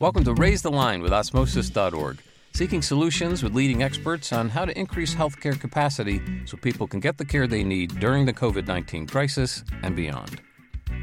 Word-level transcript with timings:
Welcome 0.00 0.24
to 0.24 0.32
Raise 0.32 0.62
the 0.62 0.70
Line 0.70 1.02
with 1.02 1.12
Osmosis.org, 1.12 2.22
seeking 2.54 2.80
solutions 2.80 3.42
with 3.42 3.54
leading 3.54 3.82
experts 3.82 4.32
on 4.32 4.48
how 4.48 4.64
to 4.64 4.78
increase 4.78 5.14
healthcare 5.14 5.60
capacity 5.60 6.22
so 6.46 6.56
people 6.56 6.86
can 6.86 7.00
get 7.00 7.18
the 7.18 7.24
care 7.26 7.46
they 7.46 7.62
need 7.62 8.00
during 8.00 8.24
the 8.24 8.32
COVID 8.32 8.66
19 8.66 9.06
crisis 9.06 9.62
and 9.82 9.94
beyond. 9.94 10.40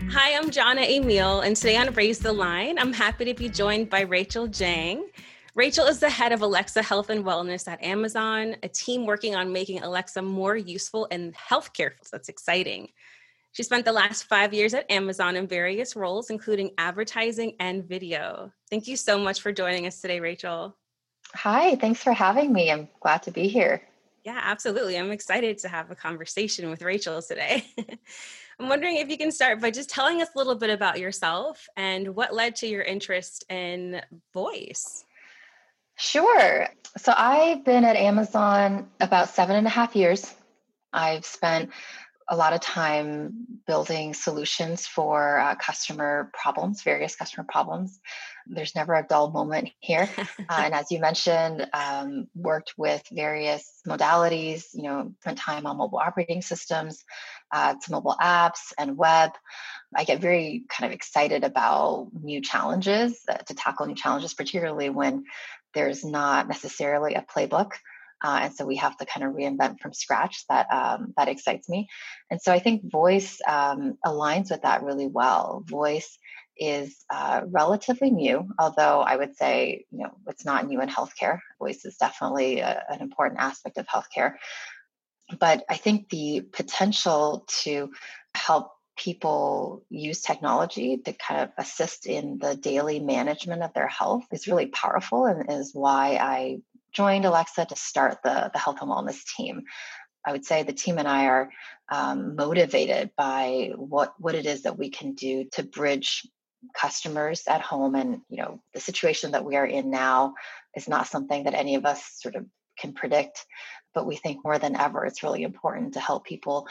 Hi, 0.10 0.36
I'm 0.36 0.50
Jana 0.50 0.82
Emil, 0.82 1.42
and 1.42 1.56
today 1.56 1.78
on 1.78 1.94
Raise 1.94 2.18
the 2.18 2.34
Line, 2.34 2.80
I'm 2.80 2.92
happy 2.92 3.26
to 3.26 3.36
be 3.36 3.50
joined 3.50 3.92
by 3.92 4.02
Rachel 4.02 4.48
Jiang. 4.48 5.04
Rachel 5.54 5.86
is 5.86 6.00
the 6.00 6.10
head 6.10 6.32
of 6.32 6.42
Alexa 6.42 6.82
Health 6.82 7.12
and 7.12 7.24
Wellness 7.24 7.68
at 7.68 7.84
Amazon, 7.84 8.56
a 8.64 8.68
team 8.68 9.06
working 9.06 9.36
on 9.36 9.54
making 9.54 9.84
Alexa 9.84 10.24
more 10.24 10.58
useful 10.58 11.06
in 11.12 11.34
healthcare. 11.34 11.92
So 12.02 12.10
that's 12.14 12.30
exciting. 12.30 12.90
She 13.58 13.64
spent 13.64 13.86
the 13.86 13.92
last 13.92 14.26
five 14.26 14.54
years 14.54 14.76
at 14.76 14.86
Amazon 14.92 15.36
in 15.36 15.48
various 15.48 15.96
roles, 15.96 16.30
including 16.30 16.74
advertising 16.78 17.56
and 17.60 17.84
video. 17.84 18.52
Thank 18.70 18.88
you 18.88 18.96
so 18.96 19.18
much 19.18 19.42
for 19.42 19.52
joining 19.52 19.88
us 19.88 20.00
today, 20.00 20.20
Rachel. 20.20 20.78
Hi, 21.34 21.74
thanks 21.74 22.04
for 22.04 22.14
having 22.14 22.54
me. 22.54 22.72
I'm 22.72 22.88
glad 23.00 23.24
to 23.24 23.32
be 23.32 23.48
here. 23.48 23.82
Yeah, 24.24 24.40
absolutely. 24.44 24.96
I'm 24.96 25.10
excited 25.10 25.58
to 25.58 25.70
have 25.70 25.90
a 25.90 25.96
conversation 25.96 26.70
with 26.70 26.84
Rachel 26.84 27.20
today. 27.20 27.66
I'm 28.60 28.70
wondering 28.70 28.98
if 28.98 29.10
you 29.10 29.18
can 29.18 29.32
start 29.32 29.60
by 29.60 29.72
just 29.72 29.90
telling 29.90 30.22
us 30.22 30.30
a 30.36 30.38
little 30.38 30.54
bit 30.54 30.70
about 30.70 31.00
yourself 31.00 31.68
and 31.76 32.16
what 32.16 32.36
led 32.36 32.58
to 32.58 32.68
your 32.68 32.84
interest 32.84 33.44
in 33.50 34.04
voice. 34.36 35.04
Sure. 35.96 36.68
So 36.98 37.12
I've 37.18 37.66
been 37.66 37.86
at 37.86 37.96
Amazon 37.96 38.88
about 39.00 39.30
seven 39.30 39.56
and 39.56 39.66
a 39.66 39.72
half 39.72 39.96
years. 39.96 40.32
I've 40.94 41.26
spent 41.26 41.72
a 42.30 42.36
lot 42.36 42.54
of 42.54 42.60
time 42.60 43.48
building 43.66 44.14
solutions 44.14 44.86
for 44.86 45.40
uh, 45.40 45.56
customer 45.56 46.30
problems, 46.34 46.82
various 46.82 47.16
customer 47.16 47.46
problems. 47.50 48.00
There's 48.46 48.76
never 48.76 48.94
a 48.94 49.06
dull 49.08 49.32
moment 49.32 49.70
here. 49.80 50.10
uh, 50.18 50.24
and 50.50 50.74
as 50.74 50.92
you 50.92 51.00
mentioned, 51.00 51.68
um, 51.74 52.28
worked 52.36 52.74
with 52.78 53.04
various 53.12 53.82
modalities, 53.88 54.66
you 54.74 54.84
know, 54.84 55.14
spent 55.22 55.38
time 55.38 55.66
on 55.66 55.78
mobile 55.78 56.00
operating 56.00 56.42
systems, 56.42 57.04
uh, 57.52 57.76
to 57.82 57.92
mobile 57.92 58.16
apps 58.22 58.74
and 58.78 58.98
web. 58.98 59.32
I 59.96 60.04
get 60.04 60.20
very 60.20 60.66
kind 60.70 60.92
of 60.92 60.96
excited 60.96 61.44
about 61.46 62.10
new 62.14 62.42
challenges, 62.42 63.22
uh, 63.30 63.38
to 63.38 63.54
tackle 63.54 63.86
new 63.86 63.96
challenges, 63.96 64.34
particularly 64.34 64.90
when 64.90 65.24
there's 65.74 66.04
not 66.04 66.48
necessarily 66.48 67.14
a 67.16 67.22
playbook. 67.22 67.72
Uh, 68.24 68.40
and 68.44 68.56
so 68.56 68.66
we 68.66 68.78
have 68.78 68.98
to 68.98 69.06
kind 69.06 69.26
of 69.26 69.34
reinvent 69.34 69.80
from 69.80 69.94
scratch. 69.94 70.46
That 70.50 70.72
um, 70.72 71.14
that 71.18 71.28
excites 71.28 71.70
me, 71.70 71.88
and 72.32 72.42
so 72.42 72.52
I 72.52 72.60
think 72.60 72.92
voice 72.92 73.40
um, 73.48 73.98
aligns 74.06 74.52
with 74.52 74.64
that 74.64 74.84
really 74.84 75.08
well. 75.08 75.64
Voice 75.68 76.18
is 76.58 77.06
uh, 77.12 77.42
relatively 77.46 78.10
new, 78.10 78.48
although 78.58 79.02
I 79.02 79.16
would 79.16 79.36
say 79.36 79.86
you 79.92 80.00
know 80.00 80.12
it's 80.28 80.46
not 80.46 80.68
new 80.68 80.82
in 80.82 80.90
healthcare. 80.90 81.40
Voice 81.60 81.86
is 81.86 81.98
definitely 81.98 82.60
a, 82.60 82.84
an 82.90 83.02
important 83.02 83.40
aspect 83.40 83.78
of 83.78 83.88
healthcare, 83.88 84.34
but 85.40 85.64
I 85.70 85.78
think 85.78 86.10
the 86.10 86.42
potential 86.42 87.46
to 87.64 87.92
help 88.34 88.72
people 88.98 89.86
use 89.90 90.22
technology 90.22 90.98
to 90.98 91.14
kind 91.14 91.42
of 91.42 91.50
assist 91.58 92.08
in 92.08 92.40
the 92.40 92.56
daily 92.56 93.00
management 93.00 93.62
of 93.62 93.74
their 93.74 93.88
health 93.88 94.24
is 94.32 94.48
really 94.48 94.66
powerful 94.66 95.26
and 95.26 95.52
is 95.52 95.70
why 95.74 96.18
I 96.20 96.58
joined 96.98 97.26
Alexa 97.26 97.66
to 97.66 97.76
start 97.76 98.18
the, 98.24 98.50
the 98.52 98.60
health 98.60 98.80
and 98.82 98.90
wellness 98.90 99.24
team. 99.38 99.64
I 100.26 100.32
would 100.32 100.46
say 100.46 100.64
the 100.64 100.74
team 100.74 100.98
and 100.98 101.08
I 101.08 101.28
are 101.28 101.50
um, 101.90 102.36
motivated 102.36 103.12
by 103.16 103.72
what, 103.76 104.16
what 104.20 104.36
it 104.36 104.48
is 104.48 104.64
that 104.64 104.80
we 104.80 104.90
can 104.90 105.14
do 105.14 105.46
to 105.54 105.64
bridge 105.64 106.28
customers 106.76 107.44
at 107.48 107.62
home. 107.62 107.94
And, 107.94 108.22
you 108.30 108.38
know, 108.38 108.60
the 108.74 108.80
situation 108.80 109.32
that 109.32 109.46
we 109.46 109.56
are 109.56 109.66
in 109.66 109.92
now 109.92 110.34
is 110.76 110.90
not 110.90 111.08
something 111.08 111.44
that 111.44 111.54
any 111.54 111.76
of 111.76 111.86
us 111.86 112.04
sort 112.20 112.36
of 112.36 112.46
can 112.80 112.94
predict, 112.94 113.46
but 113.94 114.08
we 114.08 114.16
think 114.16 114.44
more 114.44 114.58
than 114.58 114.76
ever 114.76 115.06
it's 115.06 115.24
really 115.24 115.44
important 115.44 115.94
to 115.94 116.00
help 116.00 116.26
people 116.26 116.68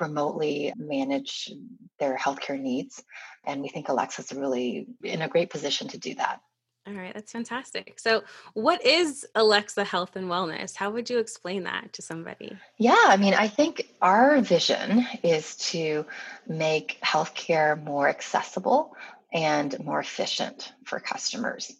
remotely 0.00 0.72
manage 0.76 1.52
their 2.00 2.16
healthcare 2.16 2.60
needs. 2.60 3.02
And 3.44 3.62
we 3.62 3.68
think 3.68 3.88
Alexa's 3.88 4.32
really 4.32 4.86
in 5.04 5.22
a 5.22 5.28
great 5.28 5.50
position 5.50 5.88
to 5.88 5.98
do 5.98 6.14
that. 6.16 6.40
All 6.84 6.94
right, 6.94 7.14
that's 7.14 7.30
fantastic. 7.30 8.00
So, 8.00 8.24
what 8.54 8.84
is 8.84 9.24
Alexa 9.36 9.84
Health 9.84 10.16
and 10.16 10.28
Wellness? 10.28 10.74
How 10.74 10.90
would 10.90 11.08
you 11.08 11.18
explain 11.18 11.62
that 11.62 11.92
to 11.92 12.02
somebody? 12.02 12.56
Yeah, 12.76 12.96
I 12.98 13.16
mean, 13.16 13.34
I 13.34 13.46
think 13.46 13.88
our 14.00 14.40
vision 14.40 15.06
is 15.22 15.56
to 15.70 16.04
make 16.48 16.98
healthcare 17.00 17.80
more 17.80 18.08
accessible 18.08 18.96
and 19.32 19.78
more 19.84 20.00
efficient 20.00 20.72
for 20.84 20.98
customers. 20.98 21.72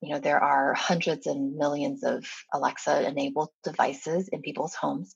You 0.00 0.14
know, 0.14 0.20
there 0.20 0.42
are 0.42 0.72
hundreds 0.72 1.26
and 1.26 1.56
millions 1.56 2.02
of 2.02 2.26
Alexa 2.54 3.06
enabled 3.06 3.50
devices 3.62 4.28
in 4.28 4.40
people's 4.40 4.74
homes, 4.74 5.14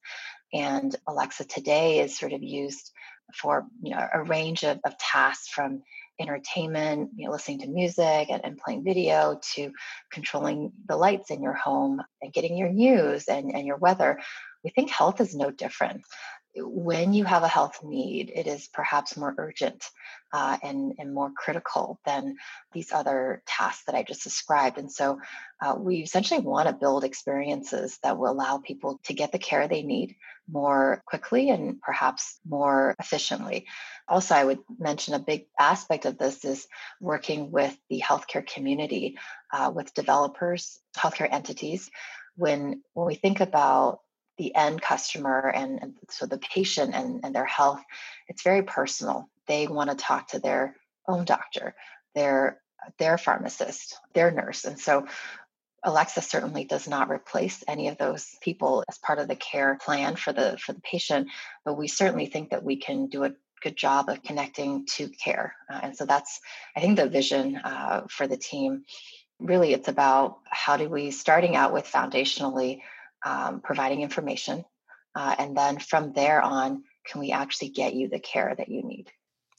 and 0.52 0.94
Alexa 1.06 1.44
today 1.44 2.00
is 2.00 2.18
sort 2.18 2.34
of 2.34 2.42
used 2.42 2.92
for 3.34 3.66
you 3.82 3.94
know 3.94 4.06
a 4.12 4.22
range 4.22 4.64
of, 4.64 4.78
of 4.84 4.96
tasks 4.98 5.48
from 5.48 5.82
entertainment, 6.20 7.10
you 7.16 7.26
know, 7.26 7.32
listening 7.32 7.60
to 7.60 7.66
music 7.66 8.26
and, 8.30 8.44
and, 8.44 8.58
playing 8.58 8.84
video 8.84 9.40
to 9.54 9.72
controlling 10.12 10.70
the 10.86 10.96
lights 10.96 11.30
in 11.30 11.42
your 11.42 11.54
home 11.54 12.00
and 12.20 12.32
getting 12.32 12.58
your 12.58 12.68
news 12.68 13.26
and, 13.26 13.54
and 13.54 13.66
your 13.66 13.78
weather, 13.78 14.20
we 14.62 14.70
think 14.70 14.90
health 14.90 15.20
is 15.20 15.34
no 15.34 15.50
different. 15.50 16.02
When 16.56 17.14
you 17.14 17.24
have 17.24 17.42
a 17.42 17.48
health 17.48 17.80
need, 17.84 18.32
it 18.34 18.46
is 18.46 18.68
perhaps 18.72 19.16
more 19.16 19.34
urgent 19.38 19.84
uh, 20.32 20.58
and, 20.62 20.94
and 20.98 21.14
more 21.14 21.30
critical 21.36 22.00
than 22.04 22.36
these 22.72 22.92
other 22.92 23.42
tasks 23.46 23.84
that 23.86 23.94
I 23.94 24.02
just 24.02 24.24
described. 24.24 24.78
And 24.78 24.90
so 24.90 25.20
uh, 25.62 25.76
we 25.78 25.98
essentially 25.98 26.40
want 26.40 26.68
to 26.68 26.74
build 26.74 27.04
experiences 27.04 27.98
that 28.02 28.18
will 28.18 28.32
allow 28.32 28.58
people 28.58 29.00
to 29.04 29.14
get 29.14 29.32
the 29.32 29.38
care 29.38 29.68
they 29.68 29.82
need 29.82 30.16
more 30.50 31.02
quickly 31.06 31.50
and 31.50 31.80
perhaps 31.80 32.38
more 32.48 32.96
efficiently. 32.98 33.66
Also, 34.08 34.34
I 34.34 34.44
would 34.44 34.58
mention 34.78 35.14
a 35.14 35.20
big 35.20 35.46
aspect 35.58 36.04
of 36.04 36.18
this 36.18 36.44
is 36.44 36.66
working 37.00 37.52
with 37.52 37.76
the 37.88 38.00
healthcare 38.00 38.44
community, 38.44 39.18
uh, 39.52 39.70
with 39.74 39.94
developers, 39.94 40.80
healthcare 40.96 41.32
entities. 41.32 41.90
When, 42.36 42.82
when 42.94 43.06
we 43.06 43.14
think 43.14 43.40
about 43.40 44.00
the 44.40 44.54
end 44.54 44.80
customer 44.80 45.52
and, 45.54 45.78
and 45.82 45.94
so 46.08 46.24
the 46.24 46.38
patient 46.38 46.94
and, 46.94 47.20
and 47.22 47.34
their 47.34 47.44
health, 47.44 47.82
it's 48.26 48.42
very 48.42 48.62
personal. 48.62 49.28
They 49.46 49.66
want 49.66 49.90
to 49.90 49.96
talk 49.96 50.28
to 50.28 50.38
their 50.38 50.76
own 51.06 51.26
doctor, 51.26 51.74
their 52.14 52.58
their 52.98 53.18
pharmacist, 53.18 53.98
their 54.14 54.30
nurse. 54.30 54.64
And 54.64 54.80
so 54.80 55.06
Alexa 55.84 56.22
certainly 56.22 56.64
does 56.64 56.88
not 56.88 57.10
replace 57.10 57.62
any 57.68 57.88
of 57.88 57.98
those 57.98 58.34
people 58.40 58.82
as 58.88 58.96
part 58.96 59.18
of 59.18 59.28
the 59.28 59.36
care 59.36 59.76
plan 59.84 60.16
for 60.16 60.32
the 60.32 60.56
for 60.56 60.72
the 60.72 60.80
patient, 60.80 61.28
but 61.66 61.76
we 61.76 61.86
certainly 61.86 62.24
think 62.24 62.50
that 62.50 62.64
we 62.64 62.76
can 62.76 63.08
do 63.08 63.24
a 63.24 63.34
good 63.60 63.76
job 63.76 64.08
of 64.08 64.22
connecting 64.22 64.86
to 64.86 65.08
care. 65.08 65.54
Uh, 65.70 65.80
and 65.82 65.96
so 65.96 66.06
that's 66.06 66.40
I 66.74 66.80
think 66.80 66.96
the 66.96 67.10
vision 67.10 67.56
uh, 67.56 68.06
for 68.08 68.26
the 68.26 68.38
team. 68.38 68.84
Really, 69.38 69.74
it's 69.74 69.88
about 69.88 70.38
how 70.46 70.78
do 70.78 70.88
we 70.88 71.10
starting 71.10 71.56
out 71.56 71.74
with 71.74 71.86
foundationally 71.86 72.80
um, 73.24 73.60
providing 73.60 74.02
information, 74.02 74.64
uh, 75.14 75.34
and 75.38 75.56
then 75.56 75.78
from 75.78 76.12
there 76.12 76.40
on, 76.40 76.84
can 77.06 77.20
we 77.20 77.32
actually 77.32 77.70
get 77.70 77.94
you 77.94 78.08
the 78.08 78.20
care 78.20 78.54
that 78.56 78.68
you 78.68 78.82
need? 78.82 79.06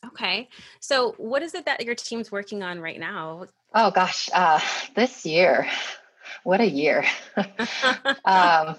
Okay. 0.06 0.50
So, 0.80 1.14
what 1.18 1.44
is 1.44 1.54
it 1.54 1.66
that 1.66 1.86
your 1.86 1.96
team's 1.96 2.32
working 2.32 2.64
on 2.64 2.80
right 2.80 3.00
now? 3.00 3.46
Oh, 3.74 3.92
gosh. 3.92 4.30
Uh, 4.34 4.60
this 4.96 5.26
year, 5.26 5.68
what 6.44 6.60
a 6.60 6.70
year. 6.70 7.06
um, 7.38 8.76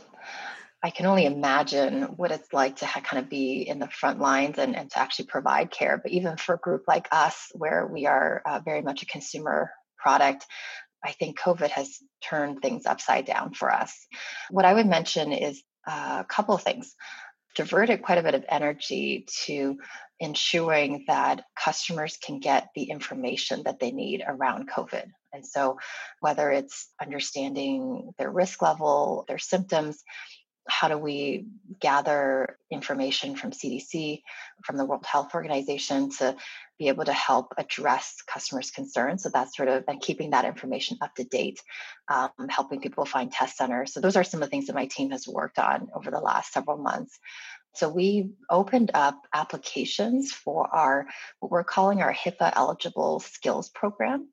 I 0.84 0.90
can 0.90 1.06
only 1.06 1.26
imagine 1.26 2.02
what 2.16 2.32
it's 2.32 2.52
like 2.52 2.76
to 2.76 2.86
kind 2.86 3.22
of 3.22 3.30
be 3.30 3.62
in 3.62 3.78
the 3.78 3.88
front 3.88 4.18
lines 4.18 4.58
and, 4.58 4.74
and 4.74 4.90
to 4.90 4.98
actually 4.98 5.26
provide 5.26 5.70
care. 5.70 6.00
But 6.02 6.10
even 6.10 6.36
for 6.36 6.56
a 6.56 6.58
group 6.58 6.84
like 6.88 7.06
us, 7.12 7.52
where 7.54 7.86
we 7.86 8.06
are 8.06 8.42
uh, 8.44 8.60
very 8.64 8.82
much 8.82 9.02
a 9.02 9.06
consumer 9.06 9.70
product, 9.96 10.44
I 11.04 11.12
think 11.12 11.38
COVID 11.38 11.70
has 11.70 11.98
turned 12.22 12.60
things 12.60 12.86
upside 12.86 13.24
down 13.24 13.54
for 13.54 13.72
us. 13.72 14.06
What 14.50 14.64
I 14.64 14.74
would 14.74 14.86
mention 14.86 15.32
is 15.32 15.62
a 15.86 16.24
couple 16.28 16.54
of 16.54 16.62
things. 16.62 16.94
Diverted 17.54 18.02
quite 18.02 18.18
a 18.18 18.22
bit 18.22 18.34
of 18.34 18.44
energy 18.48 19.26
to 19.44 19.78
ensuring 20.20 21.04
that 21.08 21.44
customers 21.56 22.16
can 22.16 22.38
get 22.38 22.68
the 22.74 22.84
information 22.84 23.64
that 23.64 23.78
they 23.78 23.90
need 23.90 24.22
around 24.26 24.70
COVID. 24.70 25.04
And 25.34 25.44
so, 25.44 25.78
whether 26.20 26.50
it's 26.50 26.88
understanding 27.00 28.12
their 28.18 28.30
risk 28.30 28.62
level, 28.62 29.24
their 29.28 29.38
symptoms, 29.38 30.02
how 30.68 30.88
do 30.88 30.96
we 30.96 31.46
gather 31.80 32.56
information 32.70 33.34
from 33.34 33.50
CDC, 33.50 34.22
from 34.64 34.76
the 34.76 34.84
World 34.84 35.04
Health 35.04 35.34
Organization 35.34 36.10
to 36.18 36.36
be 36.78 36.88
able 36.88 37.04
to 37.04 37.12
help 37.12 37.54
address 37.58 38.22
customers' 38.26 38.70
concerns? 38.70 39.22
So 39.22 39.28
that's 39.28 39.56
sort 39.56 39.68
of 39.68 39.84
and 39.88 40.00
keeping 40.00 40.30
that 40.30 40.44
information 40.44 40.98
up 41.00 41.14
to 41.16 41.24
date, 41.24 41.60
um, 42.08 42.30
helping 42.48 42.80
people 42.80 43.04
find 43.04 43.30
test 43.30 43.56
centers. 43.56 43.92
So 43.92 44.00
those 44.00 44.16
are 44.16 44.24
some 44.24 44.42
of 44.42 44.48
the 44.48 44.50
things 44.50 44.66
that 44.66 44.74
my 44.74 44.86
team 44.86 45.10
has 45.10 45.26
worked 45.26 45.58
on 45.58 45.88
over 45.94 46.10
the 46.10 46.20
last 46.20 46.52
several 46.52 46.78
months. 46.78 47.18
So 47.74 47.88
we 47.88 48.30
opened 48.50 48.90
up 48.94 49.26
applications 49.32 50.32
for 50.32 50.68
our 50.74 51.06
what 51.40 51.50
we're 51.50 51.64
calling 51.64 52.02
our 52.02 52.12
HIPAA 52.12 52.52
eligible 52.54 53.20
skills 53.20 53.68
program. 53.70 54.28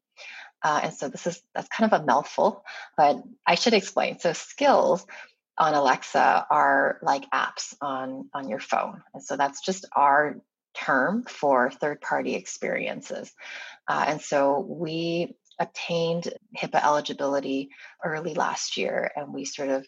Uh, 0.61 0.81
and 0.83 0.93
so 0.93 1.07
this 1.07 1.25
is 1.25 1.41
that's 1.55 1.69
kind 1.69 1.91
of 1.91 2.01
a 2.01 2.05
mouthful, 2.05 2.63
but 2.97 3.23
I 3.47 3.55
should 3.55 3.73
explain. 3.73 4.19
So 4.19 4.33
skills 4.33 5.05
on 5.59 5.73
Alexa 5.73 6.47
are 6.49 6.97
like 7.01 7.29
apps 7.31 7.75
on 7.81 8.29
on 8.33 8.49
your 8.49 8.59
phone, 8.59 9.03
and 9.13 9.23
so 9.23 9.37
that's 9.37 9.61
just 9.61 9.85
our 9.95 10.37
term 10.75 11.23
for 11.23 11.69
third 11.69 12.01
party 12.01 12.35
experiences. 12.35 13.31
Uh, 13.87 14.05
and 14.07 14.21
so 14.21 14.59
we 14.59 15.35
obtained 15.59 16.33
HIPAA 16.57 16.83
eligibility 16.83 17.69
early 18.03 18.33
last 18.33 18.77
year, 18.77 19.11
and 19.15 19.33
we 19.33 19.45
sort 19.45 19.69
of 19.69 19.85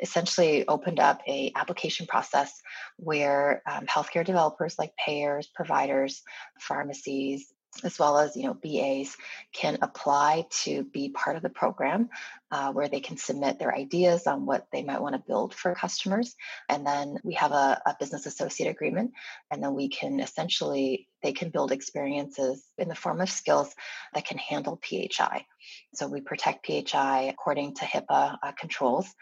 essentially 0.00 0.66
opened 0.68 1.00
up 1.00 1.20
a 1.26 1.50
application 1.56 2.06
process 2.06 2.52
where 2.96 3.62
um, 3.68 3.86
healthcare 3.86 4.24
developers 4.24 4.78
like 4.78 4.92
payers, 4.96 5.48
providers, 5.54 6.22
pharmacies, 6.60 7.52
as 7.84 7.98
well 7.98 8.18
as 8.18 8.36
you 8.36 8.44
know 8.44 8.54
BAs 8.54 9.16
can 9.52 9.78
apply 9.82 10.46
to 10.62 10.84
be 10.84 11.10
part 11.10 11.36
of 11.36 11.42
the 11.42 11.48
program 11.48 12.08
uh, 12.50 12.72
where 12.72 12.88
they 12.88 13.00
can 13.00 13.16
submit 13.16 13.58
their 13.58 13.74
ideas 13.74 14.26
on 14.26 14.46
what 14.46 14.66
they 14.72 14.82
might 14.82 15.00
want 15.00 15.14
to 15.14 15.22
build 15.26 15.54
for 15.54 15.74
customers. 15.74 16.34
And 16.68 16.86
then 16.86 17.18
we 17.22 17.34
have 17.34 17.52
a, 17.52 17.80
a 17.84 17.96
business 18.00 18.26
associate 18.26 18.70
agreement 18.70 19.12
and 19.50 19.62
then 19.62 19.74
we 19.74 19.88
can 19.88 20.20
essentially 20.20 21.08
they 21.22 21.32
can 21.32 21.50
build 21.50 21.72
experiences 21.72 22.64
in 22.78 22.88
the 22.88 22.94
form 22.94 23.20
of 23.20 23.28
skills 23.28 23.74
that 24.14 24.24
can 24.24 24.38
handle 24.38 24.80
phi 24.82 25.44
so 25.92 26.06
we 26.06 26.20
protect 26.20 26.66
phi 26.66 27.22
according 27.22 27.74
to 27.74 27.84
hipaa 27.84 28.38
uh, 28.42 28.52
controls 28.52 29.12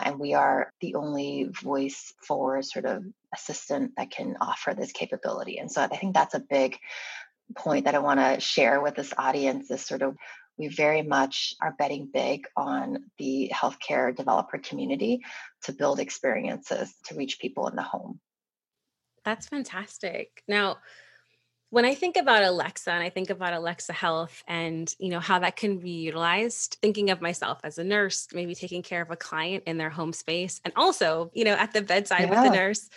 and 0.00 0.18
we 0.18 0.34
are 0.34 0.72
the 0.80 0.96
only 0.96 1.48
voice 1.62 2.12
for 2.26 2.60
sort 2.62 2.84
of 2.84 3.04
assistant 3.32 3.92
that 3.96 4.10
can 4.10 4.36
offer 4.40 4.74
this 4.74 4.92
capability. 4.92 5.58
And 5.58 5.70
so 5.70 5.82
i 5.82 5.96
think 5.96 6.14
that's 6.14 6.34
a 6.34 6.40
big 6.40 6.78
point 7.56 7.84
that 7.84 7.94
I 7.94 7.98
want 7.98 8.20
to 8.20 8.40
share 8.40 8.80
with 8.80 8.94
this 8.94 9.12
audience 9.16 9.70
is 9.70 9.84
sort 9.84 10.02
of 10.02 10.16
we 10.56 10.68
very 10.68 11.02
much 11.02 11.54
are 11.60 11.74
betting 11.76 12.08
big 12.12 12.46
on 12.56 13.04
the 13.18 13.50
healthcare 13.52 14.14
developer 14.14 14.58
community 14.58 15.20
to 15.64 15.72
build 15.72 15.98
experiences 15.98 16.94
to 17.06 17.16
reach 17.16 17.40
people 17.40 17.66
in 17.66 17.74
the 17.74 17.82
home. 17.82 18.20
That's 19.24 19.48
fantastic. 19.48 20.42
Now, 20.46 20.78
when 21.70 21.84
I 21.84 21.96
think 21.96 22.16
about 22.16 22.44
Alexa 22.44 22.92
and 22.92 23.02
I 23.02 23.10
think 23.10 23.30
about 23.30 23.52
Alexa 23.52 23.92
Health 23.92 24.44
and 24.46 24.94
you 25.00 25.08
know 25.08 25.18
how 25.18 25.40
that 25.40 25.56
can 25.56 25.78
be 25.78 25.90
utilized, 25.90 26.78
thinking 26.80 27.10
of 27.10 27.20
myself 27.20 27.58
as 27.64 27.78
a 27.78 27.84
nurse, 27.84 28.28
maybe 28.32 28.54
taking 28.54 28.82
care 28.82 29.02
of 29.02 29.10
a 29.10 29.16
client 29.16 29.64
in 29.66 29.76
their 29.76 29.90
home 29.90 30.12
space 30.12 30.60
and 30.64 30.72
also, 30.76 31.32
you 31.34 31.44
know, 31.44 31.54
at 31.54 31.72
the 31.72 31.82
bedside 31.82 32.28
yeah. 32.28 32.30
with 32.30 32.52
the 32.52 32.56
nurse, 32.56 32.88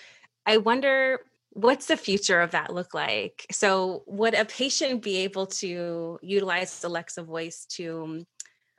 I 0.45 0.57
wonder 0.57 1.21
what's 1.51 1.87
the 1.87 1.97
future 1.97 2.41
of 2.41 2.51
that 2.51 2.73
look 2.73 2.93
like? 2.93 3.45
So, 3.51 4.03
would 4.07 4.33
a 4.33 4.45
patient 4.45 5.01
be 5.01 5.17
able 5.17 5.47
to 5.47 6.19
utilize 6.21 6.83
Alexa 6.83 7.23
voice 7.23 7.65
to, 7.71 8.25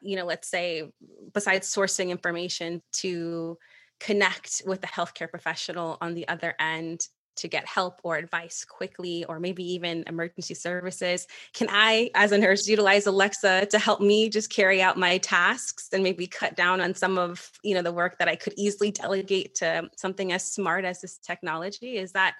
you 0.00 0.16
know, 0.16 0.24
let's 0.24 0.48
say, 0.48 0.90
besides 1.32 1.72
sourcing 1.72 2.10
information, 2.10 2.82
to 2.94 3.58
connect 4.00 4.62
with 4.64 4.80
the 4.80 4.86
healthcare 4.86 5.28
professional 5.28 5.98
on 6.00 6.14
the 6.14 6.28
other 6.28 6.54
end 6.60 7.00
to 7.38 7.48
get 7.48 7.66
help 7.66 8.00
or 8.02 8.16
advice 8.16 8.64
quickly 8.64 9.24
or 9.24 9.40
maybe 9.40 9.64
even 9.64 10.04
emergency 10.06 10.54
services 10.54 11.26
can 11.54 11.68
i 11.70 12.10
as 12.14 12.32
a 12.32 12.38
nurse 12.38 12.68
utilize 12.68 13.06
alexa 13.06 13.66
to 13.66 13.78
help 13.78 14.00
me 14.00 14.28
just 14.28 14.50
carry 14.50 14.82
out 14.82 14.96
my 14.96 15.18
tasks 15.18 15.88
and 15.92 16.02
maybe 16.02 16.26
cut 16.26 16.54
down 16.56 16.80
on 16.80 16.94
some 16.94 17.18
of 17.18 17.50
you 17.62 17.74
know 17.74 17.82
the 17.82 17.92
work 17.92 18.18
that 18.18 18.28
i 18.28 18.36
could 18.36 18.54
easily 18.56 18.90
delegate 18.90 19.54
to 19.54 19.88
something 19.96 20.32
as 20.32 20.44
smart 20.44 20.84
as 20.84 21.00
this 21.00 21.18
technology 21.18 21.96
is 21.96 22.12
that 22.12 22.34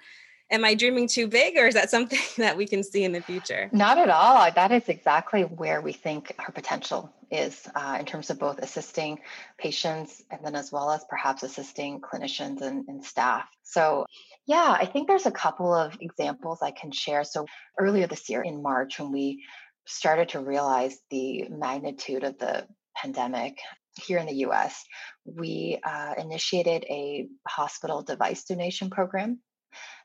am 0.51 0.65
I 0.65 0.73
dreaming 0.73 1.07
too 1.07 1.27
big 1.27 1.57
or 1.57 1.67
is 1.67 1.75
that 1.75 1.89
something 1.89 2.19
that 2.37 2.57
we 2.57 2.65
can 2.65 2.83
see 2.83 3.03
in 3.03 3.11
the 3.11 3.21
future? 3.21 3.69
Not 3.71 3.97
at 3.97 4.09
all. 4.09 4.51
That 4.51 4.71
is 4.71 4.89
exactly 4.89 5.43
where 5.43 5.81
we 5.81 5.93
think 5.93 6.33
her 6.39 6.51
potential 6.51 7.13
is 7.31 7.67
uh, 7.75 7.97
in 7.99 8.05
terms 8.05 8.29
of 8.29 8.39
both 8.39 8.59
assisting 8.59 9.19
patients 9.57 10.23
and 10.31 10.41
then 10.43 10.55
as 10.55 10.71
well 10.71 10.91
as 10.91 11.03
perhaps 11.09 11.43
assisting 11.43 12.01
clinicians 12.01 12.61
and, 12.61 12.85
and 12.87 13.03
staff. 13.03 13.47
So, 13.63 14.05
yeah, 14.45 14.75
I 14.79 14.85
think 14.85 15.07
there's 15.07 15.25
a 15.25 15.31
couple 15.31 15.73
of 15.73 15.97
examples 16.01 16.59
I 16.61 16.71
can 16.71 16.91
share. 16.91 17.23
So, 17.23 17.45
earlier 17.77 18.07
this 18.07 18.29
year 18.29 18.41
in 18.41 18.61
March, 18.61 18.99
when 18.99 19.11
we 19.11 19.43
started 19.85 20.29
to 20.29 20.39
realize 20.39 20.97
the 21.09 21.47
magnitude 21.49 22.23
of 22.23 22.37
the 22.37 22.67
pandemic 22.95 23.57
here 24.03 24.17
in 24.17 24.27
the 24.27 24.45
US, 24.47 24.83
we 25.25 25.79
uh, 25.83 26.13
initiated 26.17 26.83
a 26.89 27.27
hospital 27.47 28.01
device 28.01 28.43
donation 28.43 28.89
program 28.89 29.39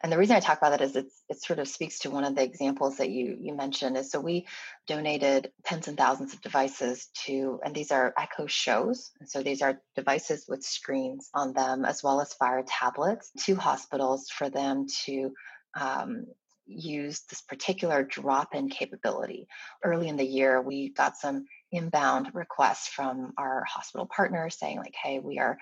and 0.02 0.12
the 0.12 0.18
reason 0.18 0.36
I 0.36 0.40
talk 0.40 0.58
about 0.58 0.70
that 0.70 0.80
is 0.80 0.96
it's, 0.96 1.22
it 1.28 1.42
sort 1.42 1.58
of 1.58 1.68
speaks 1.68 2.00
to 2.00 2.10
one 2.10 2.24
of 2.24 2.34
the 2.34 2.42
examples 2.42 2.98
that 2.98 3.10
you 3.10 3.36
you 3.40 3.54
mentioned 3.54 3.96
is 3.96 4.10
so 4.10 4.20
we 4.20 4.46
donated 4.86 5.50
tens 5.64 5.88
and 5.88 5.96
thousands 5.96 6.34
of 6.34 6.42
devices 6.42 7.08
to, 7.24 7.60
and 7.64 7.74
these 7.74 7.90
are 7.90 8.12
Echo 8.18 8.46
shows. 8.46 9.10
And 9.20 9.28
so 9.28 9.42
these 9.42 9.62
are 9.62 9.80
devices 9.96 10.46
with 10.48 10.62
screens 10.62 11.30
on 11.34 11.52
them 11.52 11.84
as 11.84 12.02
well 12.02 12.20
as 12.20 12.34
Fire 12.34 12.64
tablets 12.66 13.30
to 13.44 13.54
hospitals 13.54 14.28
for 14.28 14.50
them 14.50 14.86
to 15.04 15.32
um, 15.78 16.26
use 16.66 17.22
this 17.30 17.42
particular 17.42 18.02
drop-in 18.02 18.68
capability. 18.68 19.46
Early 19.82 20.08
in 20.08 20.16
the 20.16 20.26
year, 20.26 20.60
we 20.60 20.90
got 20.90 21.16
some 21.16 21.46
inbound 21.72 22.30
requests 22.34 22.88
from 22.88 23.32
our 23.38 23.64
hospital 23.66 24.06
partners 24.06 24.58
saying 24.58 24.78
like, 24.78 24.94
hey, 25.02 25.18
we 25.18 25.38
are 25.38 25.58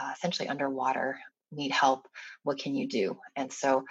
uh, 0.00 0.12
essentially 0.14 0.48
underwater 0.48 1.18
need 1.52 1.72
help 1.72 2.06
what 2.42 2.58
can 2.58 2.74
you 2.74 2.86
do? 2.88 3.16
And 3.36 3.52
so 3.52 3.84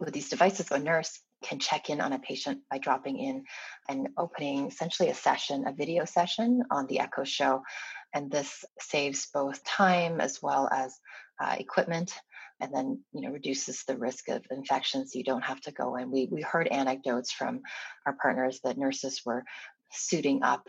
with 0.00 0.12
these 0.12 0.28
devices 0.28 0.70
a 0.70 0.78
nurse 0.78 1.20
can 1.42 1.58
check 1.58 1.90
in 1.90 2.00
on 2.00 2.12
a 2.12 2.18
patient 2.18 2.60
by 2.70 2.78
dropping 2.78 3.18
in 3.18 3.44
and 3.88 4.08
opening 4.16 4.66
essentially 4.66 5.10
a 5.10 5.14
session 5.14 5.66
a 5.66 5.72
video 5.72 6.04
session 6.04 6.62
on 6.70 6.86
the 6.86 7.00
echo 7.00 7.24
show. 7.24 7.62
And 8.14 8.30
this 8.30 8.64
saves 8.80 9.28
both 9.32 9.64
time 9.64 10.20
as 10.20 10.40
well 10.42 10.68
as 10.72 10.98
uh, 11.40 11.56
equipment 11.58 12.12
and 12.60 12.72
then 12.72 13.00
you 13.12 13.20
know 13.20 13.30
reduces 13.30 13.84
the 13.84 13.96
risk 13.96 14.28
of 14.28 14.44
infections. 14.50 15.12
So 15.12 15.18
you 15.18 15.24
don't 15.24 15.44
have 15.44 15.60
to 15.62 15.72
go 15.72 15.96
in. 15.96 16.10
We, 16.10 16.28
we 16.30 16.42
heard 16.42 16.68
anecdotes 16.68 17.32
from 17.32 17.60
our 18.06 18.14
partners 18.20 18.60
that 18.64 18.78
nurses 18.78 19.22
were 19.24 19.44
suiting 19.90 20.42
up 20.42 20.66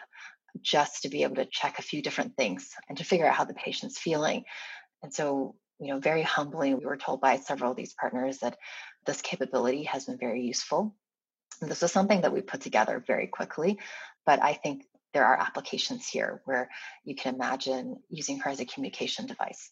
just 0.62 1.04
to 1.04 1.10
be 1.10 1.24
able 1.24 1.36
to 1.36 1.46
check 1.46 1.80
a 1.80 1.84
few 1.84 2.02
different 2.02 2.36
things 2.36 2.70
and 2.90 2.98
to 2.98 3.04
figure 3.04 3.28
out 3.28 3.36
how 3.36 3.46
the 3.46 3.54
patient's 3.54 4.00
feeling. 4.00 4.44
And 5.04 5.14
so 5.14 5.56
you 5.80 5.88
know, 5.88 6.00
very 6.00 6.22
humbly, 6.22 6.74
we 6.74 6.86
were 6.86 6.98
told 6.98 7.22
by 7.22 7.38
several 7.38 7.72
of 7.72 7.78
these 7.78 7.94
partners 7.94 8.40
that 8.40 8.58
this 9.06 9.22
capability 9.22 9.84
has 9.84 10.06
been 10.06 10.18
very 10.18 10.42
useful. 10.42 10.96
And 11.62 11.70
this 11.70 11.82
was 11.82 11.92
something 11.92 12.22
that 12.22 12.34
we 12.34 12.42
put 12.42 12.62
together 12.62 13.04
very 13.06 13.28
quickly, 13.28 13.80
but 14.26 14.42
I 14.42 14.54
think 14.54 14.86
there 15.14 15.26
are 15.26 15.40
applications 15.40 16.08
here 16.08 16.42
where 16.46 16.70
you 17.06 17.16
can 17.16 17.36
imagine 17.36 17.98
using 18.10 18.40
her 18.40 18.50
as 18.50 18.60
a 18.60 18.66
communication 18.66 19.26
device. 19.26 19.72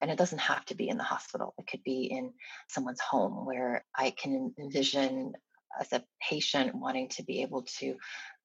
And 0.00 0.10
it 0.10 0.18
doesn't 0.18 0.40
have 0.40 0.64
to 0.66 0.74
be 0.74 0.88
in 0.88 0.96
the 0.96 1.04
hospital. 1.04 1.54
It 1.58 1.68
could 1.68 1.84
be 1.84 2.04
in 2.04 2.32
someone's 2.68 3.00
home 3.00 3.46
where 3.46 3.84
I 3.94 4.10
can 4.10 4.52
envision 4.58 5.34
as 5.80 5.92
a 5.92 6.02
patient 6.28 6.74
wanting 6.74 7.08
to 7.10 7.22
be 7.22 7.42
able 7.42 7.62
to 7.62 7.96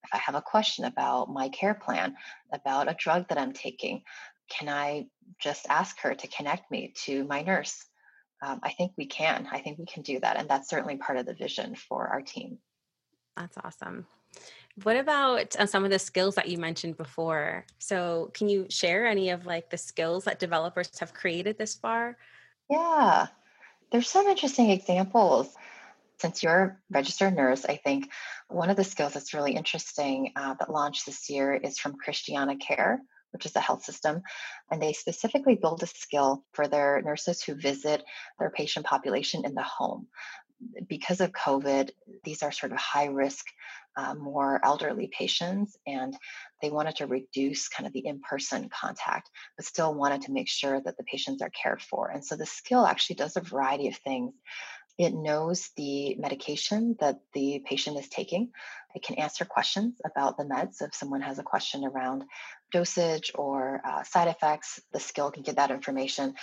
if 0.04 0.10
I 0.12 0.18
have 0.18 0.34
a 0.34 0.42
question 0.42 0.84
about 0.84 1.28
my 1.28 1.48
care 1.48 1.74
plan, 1.74 2.16
about 2.52 2.90
a 2.90 2.96
drug 2.98 3.28
that 3.28 3.38
I'm 3.38 3.52
taking, 3.52 4.02
can 4.48 4.68
I 4.68 5.06
just 5.40 5.66
ask 5.68 5.98
her 6.00 6.14
to 6.14 6.28
connect 6.28 6.70
me 6.70 6.92
to 7.04 7.24
my 7.24 7.42
nurse? 7.42 7.84
Um, 8.42 8.60
I 8.62 8.70
think 8.70 8.92
we 8.96 9.06
can. 9.06 9.48
I 9.50 9.60
think 9.60 9.78
we 9.78 9.86
can 9.86 10.02
do 10.02 10.20
that. 10.20 10.36
And 10.36 10.48
that's 10.48 10.68
certainly 10.68 10.96
part 10.96 11.18
of 11.18 11.26
the 11.26 11.34
vision 11.34 11.74
for 11.74 12.06
our 12.08 12.22
team. 12.22 12.58
That's 13.36 13.56
awesome. 13.62 14.06
What 14.84 14.96
about 14.96 15.56
uh, 15.56 15.66
some 15.66 15.84
of 15.84 15.90
the 15.90 15.98
skills 15.98 16.36
that 16.36 16.48
you 16.48 16.58
mentioned 16.58 16.96
before? 16.96 17.64
So, 17.78 18.30
can 18.34 18.48
you 18.48 18.66
share 18.68 19.06
any 19.06 19.30
of 19.30 19.46
like 19.46 19.70
the 19.70 19.76
skills 19.76 20.24
that 20.24 20.38
developers 20.38 20.90
have 21.00 21.14
created 21.14 21.58
this 21.58 21.74
far? 21.74 22.16
Yeah, 22.70 23.26
there's 23.90 24.08
some 24.08 24.26
interesting 24.26 24.70
examples. 24.70 25.54
Since 26.20 26.42
you're 26.42 26.62
a 26.62 26.76
registered 26.90 27.34
nurse, 27.34 27.64
I 27.64 27.76
think 27.76 28.10
one 28.48 28.70
of 28.70 28.76
the 28.76 28.84
skills 28.84 29.14
that's 29.14 29.34
really 29.34 29.52
interesting 29.52 30.32
uh, 30.36 30.54
that 30.54 30.70
launched 30.70 31.06
this 31.06 31.30
year 31.30 31.54
is 31.54 31.78
from 31.78 31.96
Christiana 31.96 32.56
Care, 32.56 33.00
which 33.32 33.46
is 33.46 33.56
a 33.56 33.60
health 33.60 33.84
system, 33.84 34.22
and 34.70 34.80
they 34.80 34.92
specifically 34.92 35.54
build 35.54 35.82
a 35.82 35.86
skill 35.86 36.44
for 36.52 36.66
their 36.66 37.02
nurses 37.02 37.42
who 37.42 37.54
visit 37.54 38.02
their 38.38 38.50
patient 38.50 38.86
population 38.86 39.44
in 39.44 39.54
the 39.54 39.62
home. 39.62 40.06
Because 40.88 41.20
of 41.20 41.30
COVID, 41.30 41.90
these 42.24 42.42
are 42.42 42.50
sort 42.50 42.72
of 42.72 42.78
high 42.78 43.06
risk, 43.06 43.44
uh, 43.96 44.14
more 44.14 44.60
elderly 44.64 45.08
patients, 45.08 45.76
and 45.86 46.16
they 46.60 46.70
wanted 46.70 46.96
to 46.96 47.06
reduce 47.06 47.68
kind 47.68 47.86
of 47.86 47.92
the 47.92 48.06
in 48.06 48.20
person 48.20 48.68
contact, 48.68 49.30
but 49.56 49.66
still 49.66 49.94
wanted 49.94 50.22
to 50.22 50.32
make 50.32 50.48
sure 50.48 50.80
that 50.80 50.96
the 50.96 51.04
patients 51.04 51.42
are 51.42 51.50
cared 51.50 51.80
for. 51.80 52.10
And 52.10 52.24
so 52.24 52.34
the 52.34 52.46
skill 52.46 52.86
actually 52.86 53.16
does 53.16 53.36
a 53.36 53.40
variety 53.40 53.88
of 53.88 53.96
things. 53.96 54.34
It 54.98 55.14
knows 55.14 55.70
the 55.76 56.16
medication 56.16 56.96
that 56.98 57.20
the 57.32 57.62
patient 57.64 57.98
is 57.98 58.08
taking. 58.08 58.50
It 58.96 59.04
can 59.04 59.14
answer 59.16 59.44
questions 59.44 60.00
about 60.04 60.36
the 60.36 60.44
meds. 60.44 60.82
If 60.82 60.92
someone 60.92 61.22
has 61.22 61.38
a 61.38 61.44
question 61.44 61.84
around 61.84 62.24
dosage 62.72 63.32
or 63.34 63.80
uh, 63.84 64.02
side 64.02 64.28
effects, 64.28 64.80
the 64.92 65.00
skill 65.00 65.30
can 65.30 65.42
get 65.42 65.56
that 65.56 65.70
information. 65.70 66.34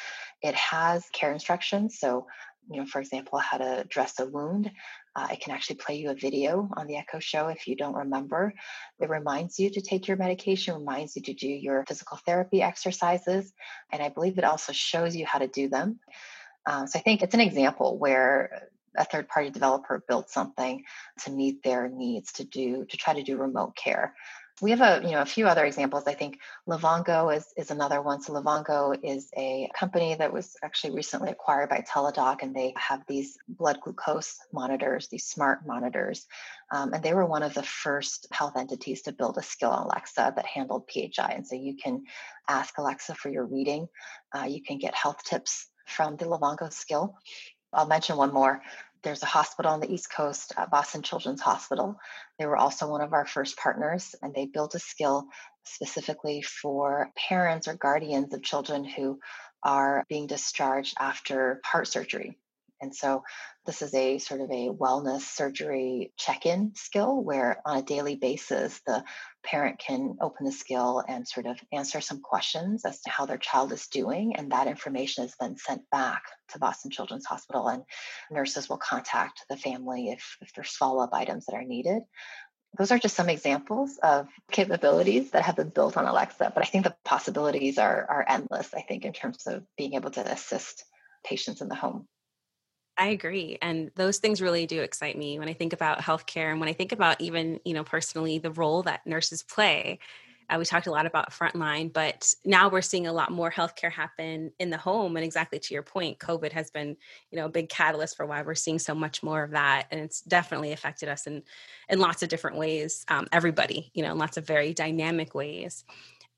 It 0.42 0.56
has 0.56 1.06
care 1.14 1.32
instructions. 1.32 2.00
So 2.00 2.28
you 2.70 2.80
know, 2.80 2.86
for 2.86 3.00
example, 3.00 3.40
how 3.40 3.58
to 3.58 3.86
dress 3.90 4.20
a 4.20 4.26
wound. 4.26 4.72
Uh, 5.16 5.28
it 5.32 5.40
can 5.40 5.54
actually 5.54 5.78
play 5.78 5.96
you 5.96 6.10
a 6.10 6.16
video 6.16 6.70
on 6.76 6.88
the 6.88 6.98
Echo 6.98 7.20
Show 7.20 7.48
if 7.48 7.68
you 7.68 7.76
don't 7.76 7.96
remember. 7.96 8.54
It 9.00 9.10
reminds 9.10 9.60
you 9.60 9.70
to 9.70 9.82
take 9.82 10.08
your 10.08 10.18
medication, 10.18 10.76
reminds 10.76 11.16
you 11.16 11.22
to 11.24 11.34
do 11.34 11.48
your 11.48 11.86
physical 11.88 12.18
therapy 12.26 12.62
exercises, 12.62 13.54
and 13.92 14.02
I 14.02 14.10
believe 14.10 14.38
it 14.38 14.44
also 14.44 14.74
shows 14.74 15.16
you 15.16 15.26
how 15.26 15.40
to 15.40 15.48
do 15.48 15.70
them. 15.70 16.00
Um, 16.66 16.88
so 16.88 17.00
I 17.00 17.02
think 17.02 17.22
it's 17.22 17.36
an 17.36 17.40
example 17.42 17.98
where 17.98 18.70
a 18.98 19.06
third 19.06 19.28
party 19.28 19.50
developer 19.50 20.04
built 20.08 20.30
something 20.30 20.84
to 21.24 21.32
meet 21.32 21.64
their 21.64 21.88
needs 21.90 22.32
to 22.34 22.44
do 22.44 22.86
to 22.86 22.98
try 22.98 23.14
to 23.14 23.24
do 23.24 23.38
remote 23.38 23.76
care 23.76 24.14
we 24.62 24.72
have 24.72 24.82
a 24.82 25.06
you 25.06 25.12
know 25.12 25.22
a 25.22 25.26
few 25.26 25.48
other 25.48 25.66
examples. 25.66 26.06
I 26.08 26.14
think 26.14 26.40
livongo 26.68 27.36
is, 27.36 27.46
is 27.58 27.72
another 27.72 28.02
one. 28.02 28.22
So 28.22 28.34
livongo 28.34 28.98
is 29.04 29.30
a 29.38 29.70
company 29.78 30.16
that 30.16 30.32
was 30.32 30.56
actually 30.64 30.96
recently 30.96 31.30
acquired 31.30 31.70
by 31.70 31.84
teladoc 31.90 32.42
and 32.42 32.56
they 32.56 32.74
have 32.78 33.04
these 33.08 33.38
blood 33.50 33.80
glucose 33.82 34.38
monitors 34.54 35.10
these 35.10 35.26
smart 35.26 35.66
monitors. 35.66 36.26
Um, 36.72 36.94
and 36.94 37.04
they 37.04 37.14
were 37.14 37.26
one 37.26 37.44
of 37.44 37.54
the 37.54 37.64
first 37.64 38.28
health 38.32 38.56
entities 38.56 39.02
to 39.04 39.12
build 39.12 39.38
a 39.38 39.44
skill 39.44 39.72
on 39.72 39.88
alexa 39.88 40.34
that 40.36 40.46
handled 40.46 40.90
phi 40.94 41.10
and 41.18 41.46
so 41.46 41.56
you 41.56 41.76
can 41.76 42.04
ask 42.48 42.78
alexa 42.78 43.16
for 43.16 43.30
your 43.30 43.46
reading. 43.46 43.88
Uh, 44.34 44.46
you 44.46 44.64
can 44.64 44.78
get 44.78 44.96
health 44.96 45.22
tips 45.24 45.68
from 45.86 46.16
the 46.16 46.26
livongo 46.26 46.72
skill. 46.72 47.16
I'll 47.74 47.88
mention 47.88 48.16
one 48.16 48.34
more 48.34 48.62
there's 49.06 49.24
a 49.24 49.28
hospital 49.28 49.72
on 49.72 49.80
the 49.80 49.94
East 49.94 50.12
Coast, 50.12 50.52
uh, 50.58 50.66
Boston 50.66 51.04
Children's 51.04 51.40
Hospital. 51.40 51.98
They 52.40 52.48
were 52.48 52.58
also 52.58 52.90
one 52.90 53.02
of 53.02 53.14
our 53.14 53.26
first 53.26 53.56
partners, 53.56 54.16
and 54.22 54.34
they 54.34 54.48
built 54.48 54.74
a 54.74 54.80
skill 54.80 55.28
specifically 55.64 56.42
for 56.42 57.12
parents 57.16 57.68
or 57.68 57.76
guardians 57.76 58.34
of 58.34 58.42
children 58.42 58.84
who 58.84 59.20
are 59.64 60.04
being 60.10 60.26
discharged 60.26 60.96
after 61.00 61.62
heart 61.64 61.88
surgery. 61.88 62.38
And 62.82 62.94
so 62.94 63.24
this 63.66 63.82
is 63.82 63.94
a 63.94 64.18
sort 64.18 64.42
of 64.42 64.52
a 64.52 64.70
wellness 64.70 65.22
surgery 65.22 66.14
check-in 66.18 66.74
skill 66.76 67.24
where 67.24 67.62
on 67.66 67.78
a 67.78 67.82
daily 67.82 68.16
basis 68.16 68.80
the 68.86 69.04
parent 69.44 69.80
can 69.80 70.18
open 70.22 70.46
the 70.46 70.52
skill 70.52 71.04
and 71.08 71.28
sort 71.28 71.46
of 71.46 71.58
answer 71.72 72.02
some 72.02 72.22
questions 72.22 72.86
as 72.86 73.02
to 73.02 73.10
how 73.10 73.26
their 73.26 73.38
child 73.38 73.72
is 73.72 73.88
doing 73.88 74.36
and 74.36 74.52
that 74.52 74.68
information 74.68 75.24
is 75.24 75.36
then 75.40 75.58
sent 75.58 75.90
back 75.90 76.24
to 76.50 76.60
Boston 76.60 76.92
Children's 76.92 77.26
Hospital 77.26 77.68
and 77.68 77.84
nurses 78.30 78.70
will 78.70 78.78
contact 78.78 79.46
the 79.50 79.58
family 79.58 80.10
if, 80.10 80.38
if 80.42 80.54
there's 80.54 80.76
follow-up 80.76 81.14
items 81.14 81.46
that 81.46 81.56
are 81.56 81.64
needed. 81.64 82.04
Those 82.78 82.92
are 82.92 83.00
just 83.00 83.16
some 83.16 83.30
examples 83.30 83.98
of 84.04 84.28
capabilities 84.52 85.32
that 85.32 85.44
have 85.44 85.56
been 85.56 85.70
built 85.70 85.96
on 85.96 86.06
Alexa, 86.06 86.52
but 86.54 86.62
I 86.62 86.68
think 86.68 86.84
the 86.84 86.96
possibilities 87.06 87.78
are, 87.78 88.06
are 88.10 88.26
endless, 88.28 88.74
I 88.74 88.82
think, 88.82 89.06
in 89.06 89.14
terms 89.14 89.48
of 89.48 89.64
being 89.78 89.94
able 89.94 90.12
to 90.12 90.30
assist 90.30 90.84
patients 91.26 91.62
in 91.62 91.70
the 91.70 91.76
home. 91.76 92.08
I 92.98 93.08
agree. 93.08 93.58
And 93.62 93.92
those 93.96 94.20
things 94.20 94.42
really 94.42 94.66
do 94.66 94.82
excite 94.82 95.18
me 95.18 95.38
when 95.38 95.50
I 95.50 95.54
think 95.54 95.74
about 95.74 96.00
healthcare 96.00 96.52
and 96.52 96.60
when 96.60 96.70
I 96.70 96.74
think 96.74 96.92
about 96.92 97.20
even, 97.20 97.60
you 97.66 97.74
know, 97.74 97.84
personally 97.84 98.38
the 98.38 98.52
role 98.52 98.84
that 98.84 99.06
nurses 99.06 99.44
play. 99.44 100.00
Uh, 100.50 100.58
we 100.60 100.66
talked 100.66 100.88
a 100.88 100.92
lot 100.92 101.08
about 101.08 101.32
frontline, 101.32 101.92
but 101.92 102.32
now 102.46 102.70
we're 102.70 102.82
seeing 102.82 103.08
a 103.08 103.14
lot 103.14 103.32
more 103.32 103.52
healthcare 103.52 103.92
happen 103.92 104.52
in 104.60 104.70
the 104.70 104.78
home. 104.78 105.18
And 105.18 105.26
exactly 105.26 105.58
to 105.60 105.74
your 105.74 105.82
point, 105.84 106.20
COVID 106.20 106.52
has 106.52 106.70
been, 106.70 106.96
you 107.32 107.40
know, 107.40 107.46
a 107.46 107.50
big 107.50 107.68
catalyst 107.68 108.16
for 108.16 108.26
why 108.28 108.44
we're 108.44 108.54
seeing 108.56 108.78
so 108.78 108.94
much 108.94 109.24
more 109.24 109.44
of 109.44 109.52
that, 109.52 109.88
and 109.90 110.00
it's 110.00 110.22
definitely 110.22 110.72
affected 110.72 111.10
us 111.10 111.26
in 111.26 111.42
in 111.90 112.00
lots 112.00 112.22
of 112.22 112.30
different 112.30 112.58
ways. 112.58 113.06
Um, 113.08 113.28
everybody, 113.32 113.92
you 113.96 114.04
know, 114.04 114.12
in 114.12 114.20
lots 114.20 114.38
of 114.38 114.46
very 114.46 114.74
dynamic 114.74 115.34
ways. 115.34 115.84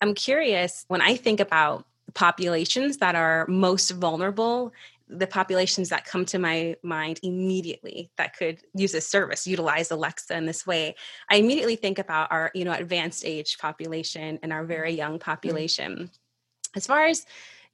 I'm 0.02 0.14
curious 0.14 0.86
when 0.88 1.02
I 1.02 1.18
think 1.18 1.42
about 1.42 1.86
populations 2.14 2.98
that 2.98 3.16
are 3.16 3.46
most 3.48 3.92
vulnerable 3.92 4.72
the 5.10 5.28
populations 5.28 5.90
that 5.90 6.06
come 6.06 6.26
to 6.26 6.38
my 6.38 6.76
mind 6.84 7.20
immediately 7.24 8.12
that 8.18 8.36
could 8.36 8.60
use 8.74 8.92
this 8.92 9.08
service 9.08 9.48
utilize 9.48 9.90
alexa 9.92 10.36
in 10.36 10.46
this 10.46 10.68
way 10.68 10.96
i 11.30 11.38
immediately 11.38 11.76
think 11.76 11.98
about 11.98 12.32
our 12.32 12.52
you 12.54 12.66
know 12.66 12.74
advanced 12.74 13.24
age 13.26 13.58
population 13.58 14.38
and 14.44 14.52
our 14.52 14.66
very 14.66 14.94
young 14.94 15.14
mm-hmm. 15.14 15.30
population 15.30 15.94
mm-hmm. 15.94 16.06
as 16.76 16.86
far 16.86 17.06
as 17.06 17.26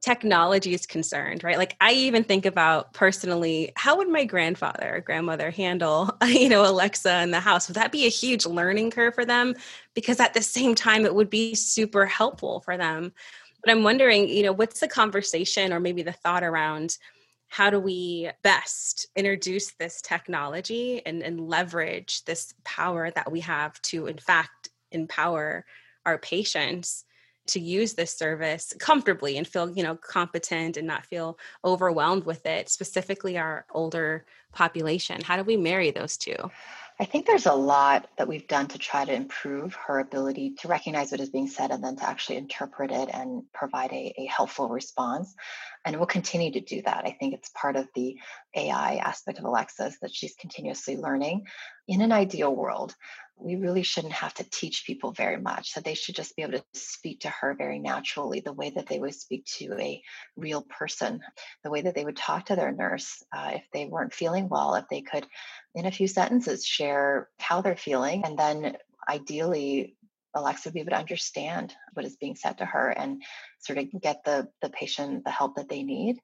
technology 0.01 0.73
is 0.73 0.85
concerned 0.85 1.43
right 1.43 1.57
like 1.57 1.77
i 1.79 1.93
even 1.93 2.23
think 2.25 2.45
about 2.45 2.93
personally 2.93 3.71
how 3.77 3.97
would 3.97 4.09
my 4.09 4.25
grandfather 4.25 4.97
or 4.97 4.99
grandmother 4.99 5.49
handle 5.49 6.15
you 6.25 6.49
know 6.49 6.69
alexa 6.69 7.21
in 7.21 7.31
the 7.31 7.39
house 7.39 7.67
would 7.67 7.75
that 7.75 7.91
be 7.91 8.05
a 8.05 8.09
huge 8.09 8.45
learning 8.45 8.91
curve 8.91 9.15
for 9.15 9.25
them 9.25 9.55
because 9.93 10.19
at 10.19 10.33
the 10.33 10.41
same 10.41 10.75
time 10.75 11.05
it 11.05 11.15
would 11.15 11.29
be 11.29 11.55
super 11.55 12.05
helpful 12.05 12.59
for 12.59 12.75
them 12.75 13.13
but 13.63 13.71
i'm 13.71 13.81
wondering 13.81 14.27
you 14.27 14.43
know 14.43 14.51
what's 14.51 14.81
the 14.81 14.87
conversation 14.89 15.71
or 15.71 15.79
maybe 15.79 16.03
the 16.03 16.11
thought 16.11 16.43
around 16.43 16.97
how 17.53 17.69
do 17.69 17.79
we 17.79 18.27
best 18.41 19.05
introduce 19.15 19.74
this 19.75 20.01
technology 20.01 21.05
and, 21.05 21.22
and 21.22 21.39
leverage 21.39 22.25
this 22.25 22.55
power 22.63 23.12
that 23.12 23.31
we 23.31 23.39
have 23.41 23.79
to 23.83 24.07
in 24.07 24.17
fact 24.17 24.69
empower 24.91 25.63
our 26.03 26.17
patients 26.17 27.05
to 27.45 27.60
use 27.60 27.93
this 27.93 28.17
service 28.17 28.74
comfortably 28.79 29.38
and 29.38 29.45
feel 29.45 29.69
you 29.69 29.83
know 29.83 29.95
competent 29.95 30.77
and 30.77 30.88
not 30.88 31.05
feel 31.05 31.38
overwhelmed 31.63 32.25
with 32.25 32.43
it 32.48 32.69
specifically 32.69 33.38
our 33.38 33.67
older 33.72 34.25
population? 34.51 35.22
How 35.22 35.38
do 35.38 35.43
we 35.43 35.55
marry 35.55 35.91
those 35.91 36.17
two 36.17 36.50
I 37.00 37.05
think 37.05 37.25
there's 37.25 37.47
a 37.47 37.53
lot 37.53 38.07
that 38.17 38.27
we've 38.27 38.47
done 38.47 38.67
to 38.67 38.77
try 38.77 39.03
to 39.03 39.13
improve 39.13 39.73
her 39.88 40.00
ability 40.00 40.55
to 40.59 40.67
recognize 40.67 41.12
what 41.12 41.19
is 41.21 41.29
being 41.29 41.47
said 41.47 41.71
and 41.71 41.83
then 41.83 41.95
to 41.95 42.07
actually 42.07 42.38
interpret 42.38 42.91
it 42.91 43.09
and 43.12 43.43
provide 43.51 43.91
a, 43.91 44.13
a 44.17 44.25
helpful 44.25 44.69
response. 44.69 45.33
And 45.85 45.97
we'll 45.97 46.05
continue 46.05 46.51
to 46.51 46.62
do 46.62 46.81
that. 46.83 47.05
I 47.05 47.17
think 47.19 47.33
it's 47.33 47.50
part 47.50 47.75
of 47.75 47.88
the 47.95 48.17
AI 48.55 48.97
aspect 48.97 49.39
of 49.39 49.45
Alexa's 49.45 49.97
that 50.01 50.13
she's 50.13 50.35
continuously 50.35 50.95
learning. 50.95 51.47
In 51.88 52.01
an 52.01 52.12
ideal 52.12 52.55
world, 52.55 52.95
we 53.43 53.55
really 53.57 53.83
shouldn't 53.83 54.13
have 54.13 54.33
to 54.35 54.50
teach 54.50 54.85
people 54.85 55.12
very 55.12 55.39
much 55.39 55.73
that 55.73 55.83
they 55.83 55.93
should 55.93 56.15
just 56.15 56.35
be 56.35 56.43
able 56.43 56.53
to 56.53 56.63
speak 56.73 57.19
to 57.21 57.29
her 57.29 57.53
very 57.53 57.79
naturally 57.79 58.39
the 58.39 58.53
way 58.53 58.69
that 58.69 58.88
they 58.88 59.00
would 59.00 59.13
speak 59.13 59.45
to 59.45 59.75
a 59.79 60.01
real 60.38 60.62
person 60.62 61.19
the 61.63 61.69
way 61.69 61.81
that 61.81 61.93
they 61.93 62.05
would 62.05 62.15
talk 62.15 62.45
to 62.45 62.55
their 62.55 62.71
nurse 62.71 63.21
uh, 63.35 63.51
if 63.55 63.63
they 63.73 63.85
weren't 63.85 64.13
feeling 64.13 64.47
well 64.47 64.75
if 64.75 64.85
they 64.89 65.01
could 65.01 65.27
in 65.75 65.85
a 65.85 65.91
few 65.91 66.07
sentences 66.07 66.65
share 66.65 67.29
how 67.39 67.62
they're 67.62 67.75
feeling 67.75 68.23
and 68.25 68.38
then 68.38 68.75
ideally 69.09 69.95
alexa 70.35 70.69
would 70.69 70.73
be 70.73 70.79
able 70.79 70.91
to 70.91 70.97
understand 70.97 71.73
what 71.93 72.05
is 72.05 72.15
being 72.15 72.35
said 72.35 72.57
to 72.57 72.65
her 72.65 72.89
and 72.89 73.21
sort 73.59 73.77
of 73.77 73.85
get 74.01 74.23
the 74.23 74.47
the 74.62 74.69
patient 74.69 75.23
the 75.25 75.31
help 75.31 75.55
that 75.55 75.69
they 75.69 75.83
need 75.83 76.17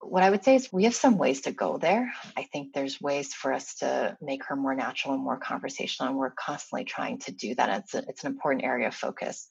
what 0.00 0.22
I 0.22 0.30
would 0.30 0.44
say 0.44 0.54
is 0.54 0.72
we 0.72 0.84
have 0.84 0.94
some 0.94 1.18
ways 1.18 1.42
to 1.42 1.52
go 1.52 1.76
there. 1.76 2.12
I 2.36 2.44
think 2.44 2.72
there's 2.72 3.00
ways 3.00 3.34
for 3.34 3.52
us 3.52 3.76
to 3.76 4.16
make 4.20 4.44
her 4.44 4.56
more 4.56 4.74
natural 4.74 5.14
and 5.14 5.22
more 5.22 5.38
conversational, 5.38 6.10
and 6.10 6.18
we're 6.18 6.30
constantly 6.30 6.84
trying 6.84 7.18
to 7.20 7.32
do 7.32 7.54
that. 7.56 7.80
It's, 7.80 7.94
a, 7.94 7.98
it's 8.08 8.24
an 8.24 8.32
important 8.32 8.64
area 8.64 8.88
of 8.88 8.94
focus. 8.94 9.48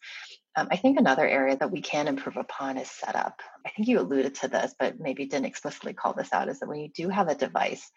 Um, 0.56 0.70
I 0.72 0.78
think 0.78 0.98
another 0.98 1.28
area 1.28 1.58
that 1.58 1.72
we 1.72 1.82
can 1.82 2.08
improve 2.08 2.38
upon 2.38 2.78
is 2.78 2.90
setup. 2.90 3.42
I 3.66 3.70
think 3.70 3.88
you 3.88 4.00
alluded 4.00 4.36
to 4.36 4.48
this, 4.48 4.74
but 4.80 5.00
maybe 5.00 5.26
didn't 5.26 5.46
explicitly 5.46 5.94
call 5.94 6.14
this 6.14 6.34
out, 6.34 6.50
is 6.50 6.60
that 6.60 6.70
when 6.70 6.80
you 6.80 6.90
do 6.90 7.10
have 7.10 7.28
a 7.28 7.36
device, 7.36 7.92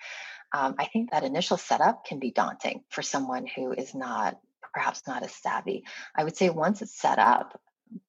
um, 0.52 0.75
I 0.78 0.87
think 0.87 1.12
that 1.12 1.23
initial 1.23 1.57
setup 1.57 2.04
can 2.04 2.19
be 2.19 2.33
daunting 2.33 2.83
for 2.90 3.02
someone 3.02 3.47
who 3.47 3.73
is 3.73 3.95
not 3.95 4.38
perhaps 4.75 5.02
not 5.07 5.23
as 5.23 5.33
savvy. 5.33 5.85
I 6.16 6.25
would 6.25 6.37
say 6.37 6.50
once 6.50 6.83
it's 6.83 7.00
set 7.00 7.19
up, 7.19 7.61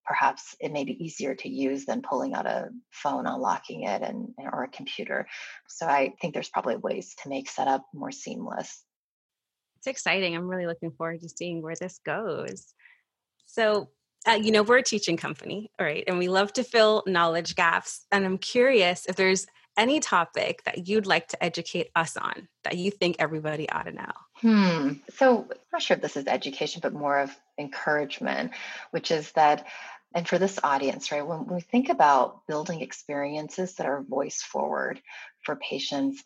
perhaps 0.06 0.56
it 0.60 0.72
may 0.72 0.84
be 0.84 1.04
easier 1.04 1.36
to 1.36 1.50
use 1.50 1.86
than 1.86 2.02
pulling 2.02 2.34
out 2.34 2.46
a 2.46 2.70
phone, 2.92 3.26
unlocking 3.26 3.84
it, 3.84 4.02
and 4.02 4.30
or 4.38 4.64
a 4.64 4.70
computer. 4.70 5.28
So 5.68 5.86
I 5.86 6.14
think 6.22 6.34
there's 6.34 6.50
probably 6.50 6.76
ways 6.76 7.16
to 7.24 7.30
make 7.30 7.50
setup 7.50 7.86
more 7.94 8.12
seamless. 8.12 8.84
It's 9.78 9.88
exciting. 9.88 10.36
I'm 10.36 10.48
really 10.48 10.68
looking 10.68 10.92
forward 10.92 11.22
to 11.22 11.30
seeing 11.30 11.62
where 11.62 11.76
this 11.76 12.00
goes. 12.06 12.74
So, 13.46 13.90
uh, 14.28 14.34
you 14.34 14.52
know, 14.52 14.64
we're 14.64 14.78
a 14.78 14.84
teaching 14.84 15.18
company, 15.18 15.72
right? 15.80 16.04
and 16.08 16.20
we 16.20 16.28
love 16.28 16.54
to 16.54 16.64
fill 16.64 17.04
knowledge 17.08 17.56
gaps. 17.56 18.06
And 18.12 18.24
I'm 18.24 18.38
curious 18.38 19.06
if 19.08 19.16
there's 19.16 19.48
any 19.78 20.00
topic 20.00 20.64
that 20.66 20.88
you'd 20.88 21.08
like 21.08 21.28
to 21.30 21.44
educate 21.44 21.90
us 21.96 22.18
on 22.18 22.48
that 22.64 22.78
you 22.78 22.92
think 22.92 23.16
everybody 23.20 23.70
ought 23.70 23.84
to 23.84 23.92
know? 23.92 24.12
Hmm. 24.36 24.94
So 25.16 25.48
I'm 25.50 25.58
not 25.72 25.82
sure 25.82 25.96
if 25.96 26.02
this 26.02 26.18
is 26.18 26.28
education, 26.28 26.82
but 26.84 26.94
more 26.94 27.20
of 27.20 27.36
encouragement, 27.62 28.52
which 28.92 29.12
is 29.12 29.32
that, 29.34 29.66
and 30.14 30.28
for 30.28 30.38
this 30.38 30.60
audience, 30.64 31.12
right, 31.12 31.26
when 31.26 31.48
we 31.48 31.62
think 31.62 31.90
about 31.90 32.46
building 32.48 32.82
experiences 32.82 33.76
that 33.76 33.88
are 33.88 34.04
voice 34.04 34.42
forward 34.42 35.02
for 35.44 35.56
patients, 35.56 36.24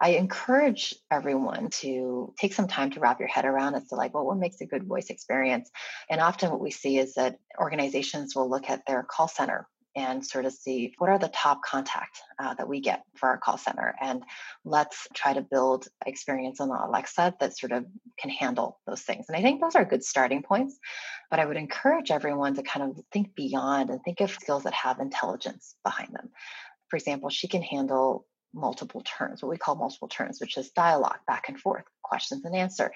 I 0.00 0.10
encourage 0.10 0.94
everyone 1.10 1.68
to 1.80 2.32
take 2.38 2.54
some 2.54 2.66
time 2.66 2.90
to 2.92 3.00
wrap 3.00 3.20
your 3.20 3.28
head 3.28 3.44
around 3.44 3.74
as 3.74 3.86
to 3.88 3.96
like, 3.96 4.14
well, 4.14 4.24
what 4.24 4.38
makes 4.38 4.60
a 4.62 4.66
good 4.66 4.84
voice 4.84 5.10
experience? 5.10 5.70
And 6.08 6.20
often 6.20 6.50
what 6.50 6.60
we 6.60 6.70
see 6.70 6.96
is 6.96 7.14
that 7.14 7.38
organizations 7.58 8.34
will 8.34 8.48
look 8.48 8.70
at 8.70 8.86
their 8.86 9.02
call 9.02 9.28
center 9.28 9.68
and 9.96 10.24
sort 10.24 10.44
of 10.44 10.52
see 10.52 10.94
what 10.98 11.10
are 11.10 11.18
the 11.18 11.28
top 11.28 11.62
contact 11.62 12.20
uh, 12.38 12.54
that 12.54 12.68
we 12.68 12.80
get 12.80 13.02
for 13.16 13.28
our 13.28 13.38
call 13.38 13.58
center 13.58 13.94
and 14.00 14.22
let's 14.64 15.08
try 15.14 15.32
to 15.32 15.40
build 15.40 15.88
experience 16.06 16.60
on 16.60 16.70
alexa 16.70 17.34
that 17.40 17.56
sort 17.56 17.72
of 17.72 17.84
can 18.18 18.30
handle 18.30 18.78
those 18.86 19.02
things 19.02 19.26
and 19.28 19.36
i 19.36 19.42
think 19.42 19.60
those 19.60 19.74
are 19.74 19.84
good 19.84 20.04
starting 20.04 20.42
points 20.42 20.78
but 21.30 21.40
i 21.40 21.44
would 21.44 21.56
encourage 21.56 22.10
everyone 22.10 22.54
to 22.54 22.62
kind 22.62 22.90
of 22.90 23.04
think 23.12 23.34
beyond 23.34 23.90
and 23.90 24.00
think 24.04 24.20
of 24.20 24.30
skills 24.30 24.64
that 24.64 24.74
have 24.74 25.00
intelligence 25.00 25.74
behind 25.84 26.10
them 26.12 26.30
for 26.88 26.96
example 26.96 27.28
she 27.28 27.48
can 27.48 27.62
handle 27.62 28.26
multiple 28.52 29.02
turns, 29.02 29.42
what 29.42 29.50
we 29.50 29.56
call 29.56 29.76
multiple 29.76 30.08
turns, 30.08 30.40
which 30.40 30.56
is 30.56 30.70
dialogue, 30.70 31.18
back 31.26 31.48
and 31.48 31.58
forth, 31.60 31.84
questions 32.02 32.44
and 32.44 32.54
answer. 32.54 32.92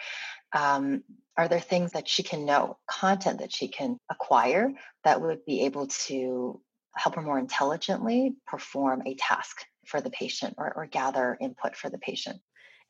Um, 0.53 1.03
are 1.37 1.49
there 1.49 1.61
things 1.61 1.93
that 1.93 2.09
she 2.09 2.23
can 2.23 2.45
know, 2.45 2.77
content 2.89 3.41
that 3.41 3.53
she 3.53 3.69
can 3.69 3.99
acquire 4.11 4.73
that 5.05 5.21
would 5.21 5.45
be 5.45 5.65
able 5.65 5.89
to 6.07 6.61
help 6.97 7.15
her 7.17 7.23
more 7.23 7.39
intelligently 7.39 8.35
perform 8.47 9.03
a 9.07 9.15
task 9.15 9.65
for 9.87 10.01
the 10.01 10.11
patient 10.11 10.55
or, 10.59 10.73
or 10.77 10.87
gather 10.87 11.37
input 11.41 11.77
for 11.77 11.91
the 11.91 11.99
patient? 11.99 12.41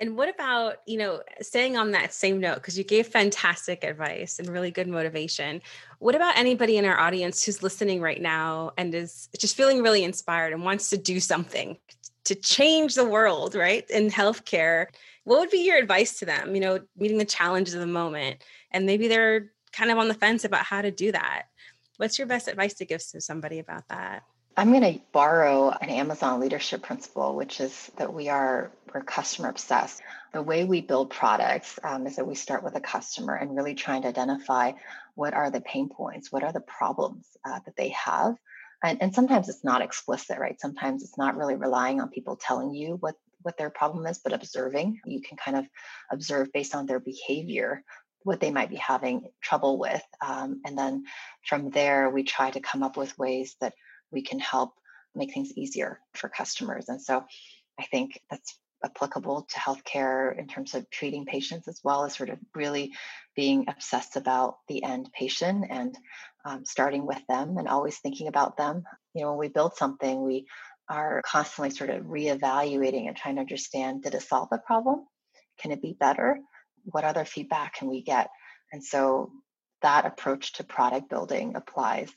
And 0.00 0.16
what 0.16 0.28
about, 0.28 0.78
you 0.86 0.98
know, 0.98 1.22
staying 1.40 1.76
on 1.76 1.92
that 1.92 2.12
same 2.12 2.40
note, 2.40 2.56
because 2.56 2.76
you 2.76 2.82
gave 2.82 3.06
fantastic 3.06 3.84
advice 3.84 4.40
and 4.40 4.48
really 4.48 4.72
good 4.72 4.88
motivation. 4.88 5.62
What 6.00 6.16
about 6.16 6.36
anybody 6.36 6.76
in 6.76 6.84
our 6.84 6.98
audience 6.98 7.44
who's 7.44 7.62
listening 7.62 8.00
right 8.00 8.20
now 8.20 8.72
and 8.76 8.92
is 8.92 9.28
just 9.38 9.56
feeling 9.56 9.82
really 9.82 10.02
inspired 10.02 10.52
and 10.52 10.64
wants 10.64 10.90
to 10.90 10.96
do 10.96 11.20
something 11.20 11.78
to 12.24 12.34
change 12.34 12.96
the 12.96 13.04
world, 13.04 13.54
right? 13.54 13.88
In 13.88 14.10
healthcare, 14.10 14.86
what 15.22 15.38
would 15.38 15.50
be 15.50 15.64
your 15.64 15.78
advice 15.78 16.18
to 16.18 16.26
them, 16.26 16.54
you 16.54 16.60
know, 16.60 16.80
meeting 16.96 17.18
the 17.18 17.24
challenges 17.24 17.74
of 17.74 17.80
the 17.80 17.86
moment? 17.86 18.42
And 18.72 18.86
maybe 18.86 19.06
they're 19.06 19.52
kind 19.72 19.92
of 19.92 19.98
on 19.98 20.08
the 20.08 20.14
fence 20.14 20.44
about 20.44 20.64
how 20.64 20.82
to 20.82 20.90
do 20.90 21.12
that. 21.12 21.44
What's 22.04 22.18
your 22.18 22.28
best 22.28 22.48
advice 22.48 22.74
to 22.74 22.84
give 22.84 23.00
to 23.12 23.20
somebody 23.22 23.60
about 23.60 23.88
that? 23.88 24.24
I'm 24.58 24.72
going 24.72 24.82
to 24.82 25.00
borrow 25.12 25.70
an 25.70 25.88
Amazon 25.88 26.38
leadership 26.38 26.82
principle, 26.82 27.34
which 27.34 27.62
is 27.62 27.90
that 27.96 28.12
we 28.12 28.28
are 28.28 28.70
we're 28.92 29.00
customer 29.00 29.48
obsessed. 29.48 30.02
The 30.34 30.42
way 30.42 30.64
we 30.64 30.82
build 30.82 31.08
products 31.08 31.78
um, 31.82 32.06
is 32.06 32.16
that 32.16 32.26
we 32.26 32.34
start 32.34 32.62
with 32.62 32.76
a 32.76 32.80
customer 32.80 33.36
and 33.36 33.56
really 33.56 33.74
trying 33.74 34.02
to 34.02 34.08
identify 34.08 34.72
what 35.14 35.32
are 35.32 35.50
the 35.50 35.62
pain 35.62 35.88
points, 35.88 36.30
what 36.30 36.44
are 36.44 36.52
the 36.52 36.60
problems 36.60 37.26
uh, 37.42 37.60
that 37.64 37.74
they 37.74 37.88
have, 37.88 38.36
and, 38.82 39.00
and 39.00 39.14
sometimes 39.14 39.48
it's 39.48 39.64
not 39.64 39.80
explicit, 39.80 40.38
right? 40.38 40.60
Sometimes 40.60 41.02
it's 41.02 41.16
not 41.16 41.38
really 41.38 41.54
relying 41.54 42.02
on 42.02 42.10
people 42.10 42.36
telling 42.36 42.74
you 42.74 42.98
what 43.00 43.14
what 43.40 43.56
their 43.56 43.70
problem 43.70 44.06
is, 44.06 44.18
but 44.18 44.34
observing. 44.34 45.00
You 45.06 45.22
can 45.22 45.38
kind 45.38 45.56
of 45.56 45.66
observe 46.10 46.52
based 46.52 46.74
on 46.74 46.84
their 46.84 47.00
behavior 47.00 47.82
what 48.24 48.40
they 48.40 48.50
might 48.50 48.70
be 48.70 48.76
having 48.76 49.28
trouble 49.40 49.78
with, 49.78 50.02
um, 50.20 50.60
and 50.66 50.76
then 50.76 51.04
from 51.46 51.70
there 51.70 52.10
we 52.10 52.24
try 52.24 52.50
to 52.50 52.60
come 52.60 52.82
up 52.82 52.96
with 52.96 53.18
ways 53.18 53.54
that 53.60 53.74
we 54.10 54.22
can 54.22 54.40
help 54.40 54.74
make 55.14 55.32
things 55.32 55.52
easier 55.56 56.00
for 56.14 56.28
customers. 56.28 56.88
And 56.88 57.00
so 57.00 57.24
I 57.78 57.84
think 57.84 58.20
that's 58.30 58.58
applicable 58.84 59.46
to 59.48 59.56
healthcare 59.58 60.38
in 60.38 60.46
terms 60.46 60.74
of 60.74 60.88
treating 60.90 61.24
patients 61.24 61.68
as 61.68 61.80
well 61.82 62.04
as 62.04 62.14
sort 62.14 62.28
of 62.28 62.38
really 62.54 62.92
being 63.34 63.64
obsessed 63.68 64.16
about 64.16 64.58
the 64.68 64.84
end 64.84 65.10
patient 65.18 65.64
and 65.70 65.96
um, 66.44 66.64
starting 66.64 67.06
with 67.06 67.20
them 67.28 67.56
and 67.56 67.66
always 67.66 67.98
thinking 67.98 68.28
about 68.28 68.56
them. 68.56 68.84
You 69.14 69.22
know, 69.22 69.30
when 69.30 69.38
we 69.38 69.48
build 69.48 69.76
something, 69.76 70.22
we 70.22 70.46
are 70.88 71.22
constantly 71.24 71.70
sort 71.70 71.90
of 71.90 72.04
reevaluating 72.04 73.08
and 73.08 73.16
trying 73.16 73.36
to 73.36 73.40
understand 73.40 74.02
did 74.02 74.14
it 74.14 74.22
solve 74.22 74.48
the 74.50 74.58
problem? 74.58 75.06
Can 75.58 75.70
it 75.70 75.80
be 75.80 75.96
better? 75.98 76.38
What 76.84 77.04
other 77.04 77.24
feedback 77.24 77.74
can 77.74 77.88
we 77.88 78.02
get? 78.02 78.30
And 78.72 78.82
so 78.82 79.30
that 79.82 80.06
approach 80.06 80.54
to 80.54 80.64
product 80.64 81.10
building 81.10 81.54
applies 81.56 82.10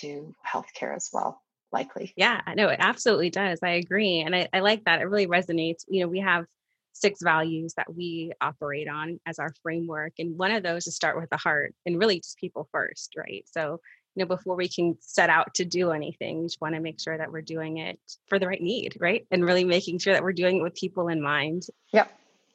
to 0.00 0.34
healthcare 0.46 0.94
as 0.94 1.08
well 1.12 1.42
likely. 1.72 2.12
Yeah 2.16 2.40
no 2.56 2.68
it 2.68 2.78
absolutely 2.80 3.30
does 3.30 3.58
i 3.62 3.70
agree 3.70 4.20
and 4.20 4.34
I, 4.34 4.48
I 4.52 4.60
like 4.60 4.84
that 4.84 5.00
it 5.00 5.04
really 5.04 5.26
resonates 5.26 5.84
you 5.88 6.00
know 6.00 6.08
we 6.08 6.20
have 6.20 6.44
six 6.92 7.20
values 7.22 7.74
that 7.76 7.94
we 7.94 8.32
operate 8.40 8.88
on 8.88 9.20
as 9.26 9.38
our 9.38 9.52
framework 9.62 10.14
and 10.18 10.36
one 10.36 10.50
of 10.50 10.62
those 10.62 10.86
is 10.86 10.96
start 10.96 11.18
with 11.18 11.30
the 11.30 11.36
heart 11.36 11.74
and 11.86 11.98
really 11.98 12.20
just 12.20 12.38
people 12.38 12.68
first 12.72 13.14
right? 13.16 13.44
So 13.50 13.80
you 14.14 14.24
know 14.24 14.26
before 14.26 14.56
we 14.56 14.68
can 14.68 14.96
set 15.00 15.30
out 15.30 15.54
to 15.54 15.64
do 15.64 15.90
anything 15.90 16.40
we 16.40 16.46
just 16.46 16.60
want 16.60 16.74
to 16.74 16.80
make 16.80 17.00
sure 17.00 17.16
that 17.16 17.30
we're 17.30 17.42
doing 17.42 17.78
it 17.78 17.98
for 18.28 18.38
the 18.38 18.46
right 18.46 18.62
need 18.62 18.96
right? 19.00 19.26
And 19.30 19.44
really 19.44 19.64
making 19.64 19.98
sure 19.98 20.12
that 20.12 20.22
we're 20.22 20.32
doing 20.32 20.58
it 20.58 20.62
with 20.62 20.74
people 20.74 21.08
in 21.08 21.22
mind. 21.22 21.64
Yep 21.92 22.10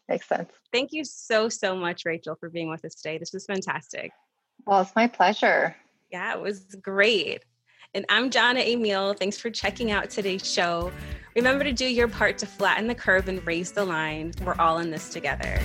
makes 0.09 0.27
sense 0.27 0.49
thank 0.71 0.91
you 0.91 1.03
so 1.03 1.49
so 1.49 1.75
much 1.75 2.03
rachel 2.05 2.35
for 2.35 2.49
being 2.49 2.69
with 2.69 2.83
us 2.85 2.95
today 2.95 3.17
this 3.17 3.33
was 3.33 3.45
fantastic 3.45 4.11
well 4.65 4.81
it's 4.81 4.95
my 4.95 5.07
pleasure 5.07 5.75
yeah, 6.13 6.35
it 6.35 6.39
was 6.39 6.75
great. 6.79 7.43
And 7.95 8.05
I'm 8.07 8.29
Jana 8.29 8.59
Emil. 8.59 9.15
Thanks 9.15 9.35
for 9.35 9.49
checking 9.49 9.89
out 9.89 10.11
today's 10.11 10.45
show. 10.45 10.91
Remember 11.35 11.63
to 11.63 11.73
do 11.73 11.87
your 11.87 12.07
part 12.07 12.37
to 12.37 12.45
flatten 12.45 12.85
the 12.85 12.93
curve 12.93 13.27
and 13.27 13.45
raise 13.47 13.71
the 13.71 13.83
line. 13.83 14.31
We're 14.45 14.53
all 14.59 14.77
in 14.77 14.91
this 14.91 15.09
together. 15.09 15.59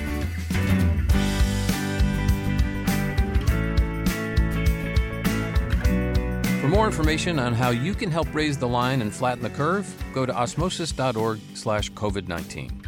For 6.62 6.68
more 6.68 6.86
information 6.86 7.38
on 7.38 7.52
how 7.52 7.68
you 7.68 7.92
can 7.92 8.10
help 8.10 8.34
raise 8.34 8.56
the 8.56 8.68
line 8.68 9.02
and 9.02 9.12
flatten 9.12 9.42
the 9.42 9.50
curve, 9.50 9.86
go 10.14 10.24
to 10.24 10.34
osmosis.org 10.34 11.40
slash 11.52 11.92
COVID-19. 11.92 12.87